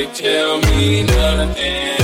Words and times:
nobody 0.00 0.22
tell 0.22 0.60
me 0.60 1.02
nothing. 1.02 1.99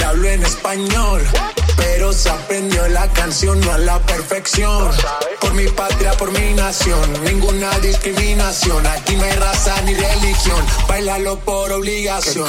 le 0.00 0.06
hablo 0.06 0.28
en 0.28 0.42
español. 0.42 1.22
Pero 1.76 2.12
se 2.12 2.30
aprendió 2.30 2.88
la 2.88 3.06
canción 3.12 3.60
no 3.60 3.72
a 3.72 3.78
la 3.78 3.98
perfección. 4.00 4.90
Por 5.40 5.54
mi 5.54 5.66
patria, 5.68 6.12
por 6.12 6.30
mi 6.32 6.54
nación, 6.54 7.24
ninguna 7.24 7.70
discriminación. 7.78 8.86
Aquí 8.86 9.16
no 9.16 9.24
hay 9.24 9.32
raza 9.32 9.80
ni 9.82 9.94
religión, 9.94 10.64
bailalo 10.88 11.38
por 11.40 11.72
obligación. 11.72 12.48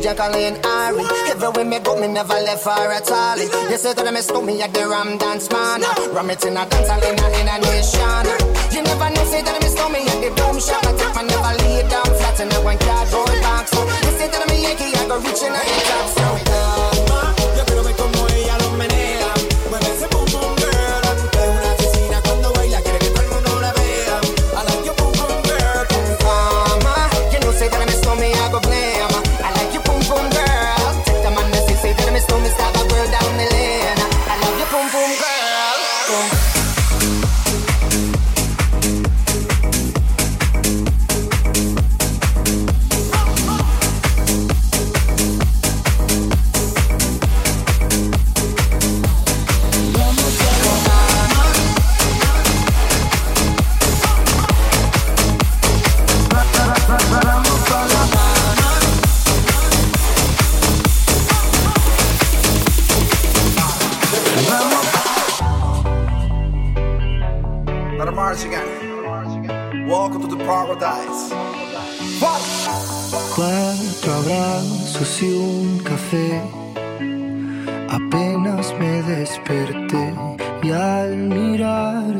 Jacqueline 0.00 0.56
Ari. 0.64 1.04
Everywhere 1.28 1.64
me 1.64 1.78
go, 1.80 2.00
me 2.00 2.08
never 2.08 2.40
left 2.40 2.64
her 2.64 2.92
at 2.92 3.10
all. 3.10 3.36
You 3.36 3.76
say 3.76 3.92
that 3.92 4.06
I 4.06 4.10
miss 4.10 4.32
me 4.32 4.62
at 4.62 4.72
the 4.72 4.88
Ram 4.88 5.18
Dance 5.18 5.50
Man. 5.50 5.82
Ram 6.14 6.30
it 6.30 6.44
in 6.44 6.56
a 6.56 6.64
dance 6.64 6.88
hall 6.88 7.04
in 7.04 7.18
a, 7.20 7.26
in 7.36 7.48
a 7.48 7.56
nation. 7.60 8.24
You 8.72 8.82
never 8.82 9.08
know, 9.12 9.24
say 9.28 9.42
that 9.42 9.54
I 9.54 9.60
miss 9.60 9.76
me 9.76 10.00
at 10.08 10.18
the 10.24 10.30
boom 10.40 10.56
shop. 10.58 10.84
I 10.88 10.92
take 10.96 11.14
my 11.14 11.22
never 11.22 11.52
lay 11.64 11.84
down 11.88 12.08
flat 12.16 12.40
in 12.40 12.48
a 12.48 12.58
one 12.64 12.78
cardboard 12.78 13.36
box. 13.44 13.70
So 13.70 13.80
you 13.84 14.12
say 14.16 14.28
that 14.32 14.40
a 14.40 14.54
Yankee, 14.56 14.96
I 14.96 15.04
go 15.04 15.16
reaching 15.20 15.52
out 15.52 15.68
the 15.68 15.78
top. 15.84 16.08
So 16.16 16.59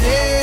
coqueteas, 0.00 0.39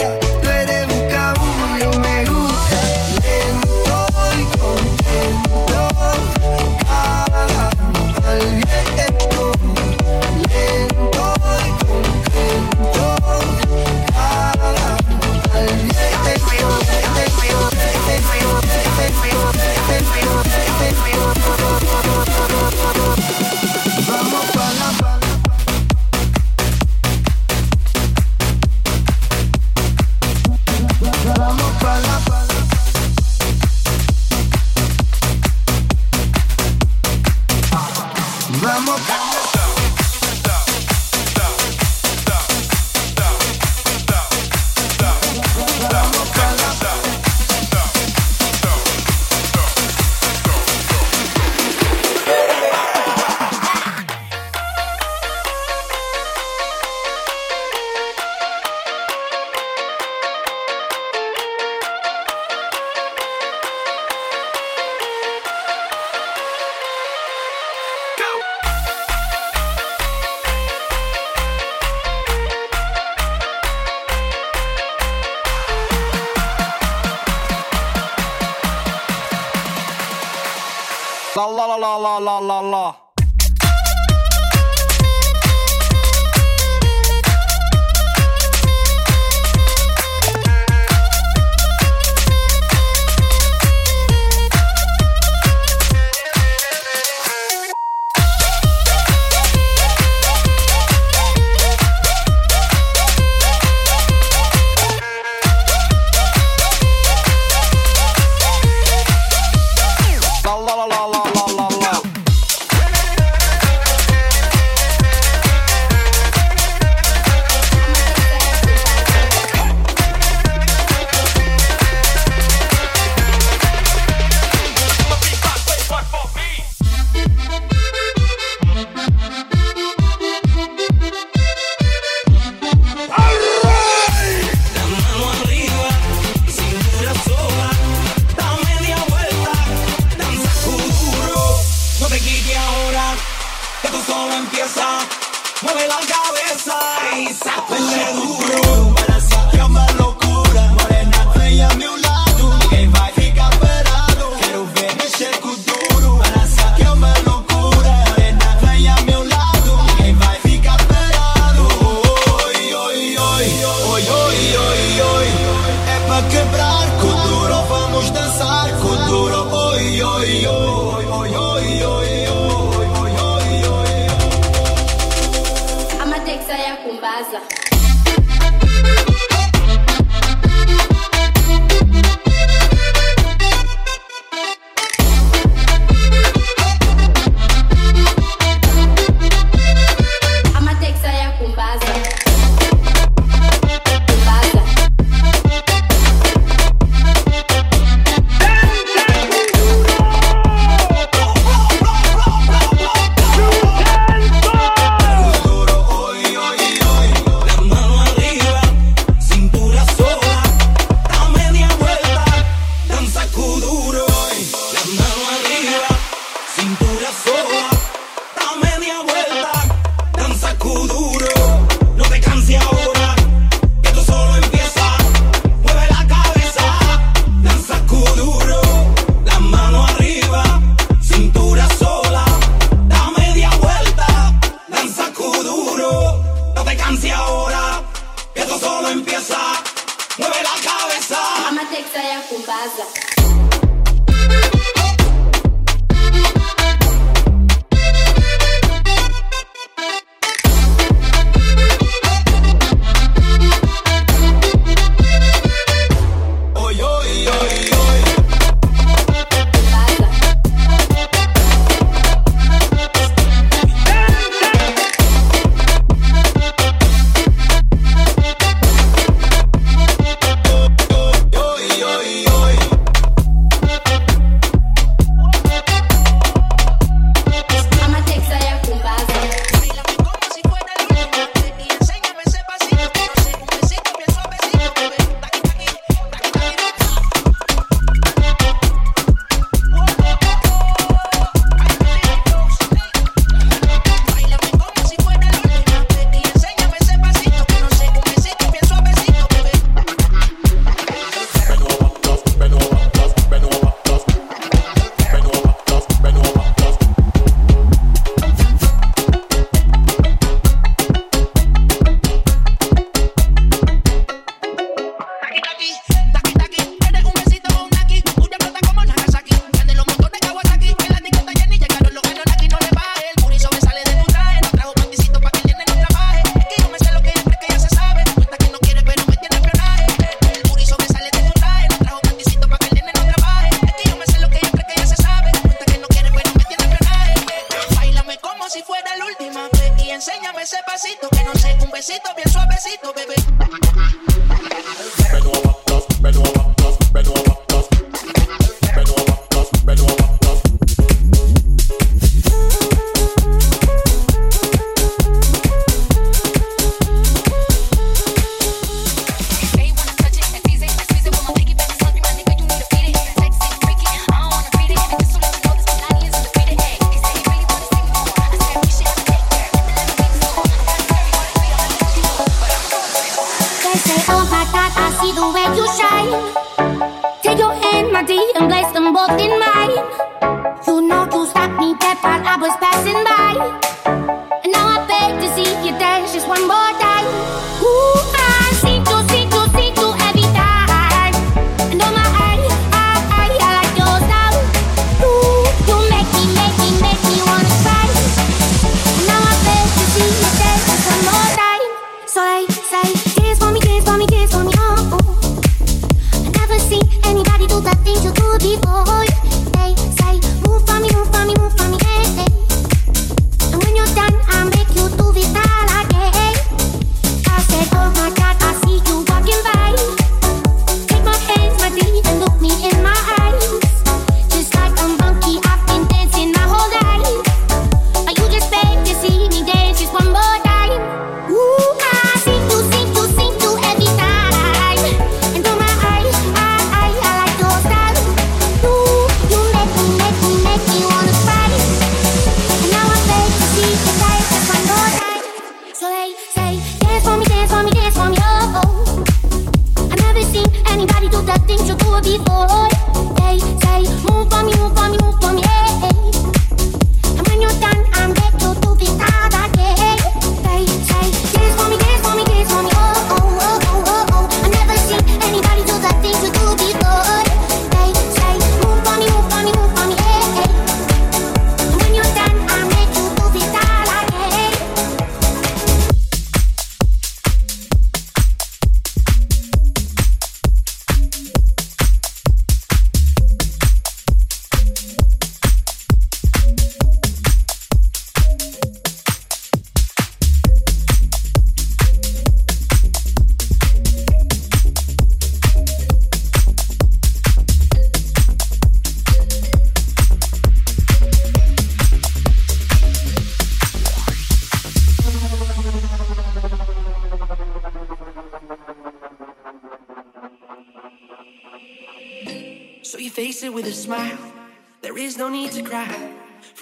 soy. 402.17 402.56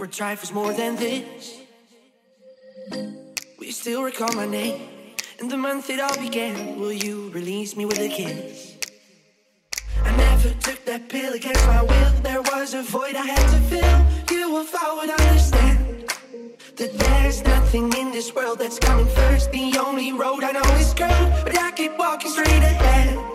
for 0.06 0.12
trifles 0.12 0.52
more 0.52 0.74
than 0.74 0.96
this. 0.96 1.62
We 3.60 3.72
still 3.72 4.04
recall 4.04 4.32
my 4.34 4.46
name? 4.46 4.90
and 5.40 5.52
the 5.52 5.58
month 5.58 5.90
it 5.90 6.00
all 6.00 6.18
began, 6.18 6.80
will 6.80 6.94
you 6.94 7.30
release 7.32 7.76
me 7.76 7.86
with 7.86 8.00
a 8.00 8.08
kiss? 8.08 8.76
I 10.04 10.16
never 10.16 10.50
took 10.62 10.86
that 10.86 11.10
pill 11.10 11.34
against 11.34 11.66
my 11.68 11.82
will. 11.82 12.12
There 12.22 12.42
was 12.42 12.74
a 12.74 12.84
void 12.84 13.16
I 13.16 13.26
had 13.26 13.48
to 13.54 13.60
fill. 13.72 13.98
You 14.32 14.62
if 14.62 14.76
I 14.76 14.94
would 14.98 15.10
understand 15.10 16.14
that 16.78 16.94
there's 16.94 17.44
nothing 17.44 17.92
in 17.94 18.12
this 18.12 18.34
world 18.34 18.60
that's 18.60 18.80
coming 18.80 19.08
first. 19.08 19.52
The 19.52 19.78
only 19.78 20.14
road 20.14 20.44
I 20.44 20.52
know 20.52 20.70
is 20.76 20.94
curved, 20.94 21.46
but 21.46 21.58
I 21.58 21.72
keep 21.72 21.98
walking 21.98 22.32
straight 22.32 22.64
ahead. 22.72 23.35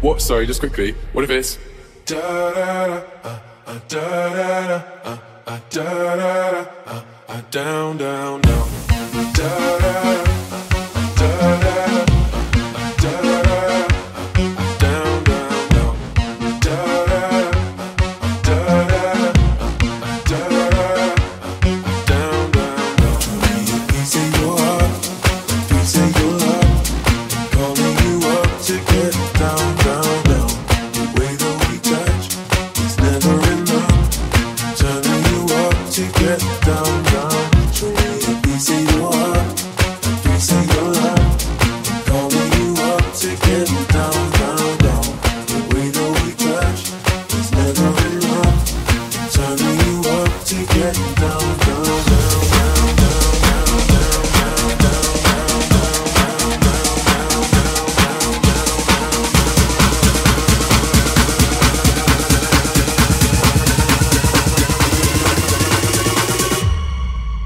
What? 0.00 0.22
Sorry, 0.22 0.46
just 0.46 0.60
quickly. 0.60 0.94
What 1.12 1.24
if 1.24 1.30
it's 1.30 1.58
uh, 2.10 3.04
uh, 3.22 3.38
uh, 3.66 3.78
down 7.50 7.96
down 7.98 8.40
down 8.40 8.68
da 8.88 9.36
da 9.38 9.78
da. 9.78 10.29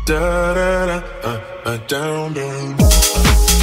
da 0.07 0.53
da 0.55 0.87
da, 0.87 0.97
uh, 1.25 1.71
uh, 1.71 1.77
down 1.87 2.35
down. 2.35 3.54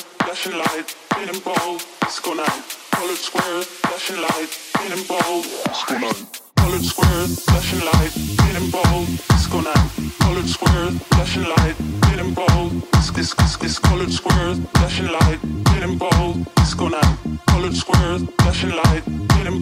Flashing 0.00 0.58
light, 0.58 0.96
getting 1.14 1.40
bold, 1.40 1.84
disco 2.02 2.34
night. 2.34 2.62
Colored 2.92 3.16
square, 3.16 3.62
flashing 3.62 4.20
light, 4.20 4.50
getting 4.78 5.04
bold, 5.06 5.44
disco 5.64 5.98
night. 5.98 6.40
Colored 6.56 6.84
square, 6.84 7.26
flashing 7.46 7.84
light, 7.84 8.12
getting 8.42 8.70
bold, 8.70 9.06
disco 9.28 9.60
night. 9.60 9.90
Colored 10.20 10.48
square, 10.48 10.90
flashing 11.12 11.44
light, 11.44 11.76
getting 12.08 12.34
bold, 12.34 12.72
this 12.92 13.10
this 13.34 13.56
this 13.56 13.78
colored 13.78 14.12
square, 14.12 14.54
flashing 14.74 15.08
light, 15.08 15.40
getting 15.64 15.98
bold, 15.98 16.46
disco 16.56 16.88
night. 16.88 17.16
Colored 17.46 17.76
square, 17.76 18.18
flashing 18.40 18.70
light, 18.70 19.02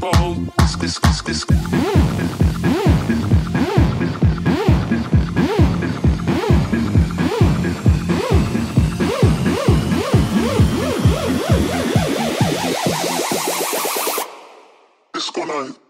bold, 0.05 0.53
this 0.59 0.77
this 0.77 0.99
this 0.99 1.23
this. 1.23 1.45
this. 1.45 2.44
night. 15.63 15.84